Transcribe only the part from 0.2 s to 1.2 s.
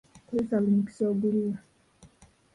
Kozesa buli mukisa